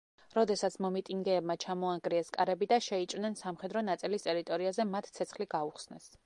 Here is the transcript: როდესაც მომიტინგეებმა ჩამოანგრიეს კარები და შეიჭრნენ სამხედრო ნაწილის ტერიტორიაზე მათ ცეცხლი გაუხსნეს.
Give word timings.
როდესაც 0.35 0.77
მომიტინგეებმა 0.85 1.55
ჩამოანგრიეს 1.63 2.31
კარები 2.37 2.69
და 2.73 2.79
შეიჭრნენ 2.87 3.37
სამხედრო 3.43 3.85
ნაწილის 3.91 4.27
ტერიტორიაზე 4.29 4.87
მათ 4.95 5.13
ცეცხლი 5.21 5.49
გაუხსნეს. 5.55 6.11